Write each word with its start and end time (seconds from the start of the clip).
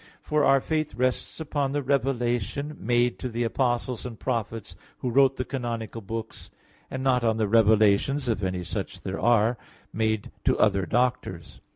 For 0.23 0.43
our 0.43 0.59
faith 0.61 0.95
rests 0.95 1.39
upon 1.39 1.73
the 1.73 1.83
revelation 1.83 2.75
made 2.79 3.19
to 3.19 3.29
the 3.29 3.43
apostles 3.43 4.03
and 4.03 4.19
prophets 4.19 4.75
who 4.97 5.11
wrote 5.11 5.35
the 5.35 5.45
canonical 5.45 6.01
books, 6.01 6.49
and 6.89 7.03
not 7.03 7.23
on 7.23 7.37
the 7.37 7.47
revelations 7.47 8.27
(if 8.27 8.41
any 8.41 8.63
such 8.63 9.01
there 9.01 9.19
are) 9.19 9.59
made 9.93 10.31
to 10.45 10.57
other 10.57 10.87
doctors. 10.87 11.61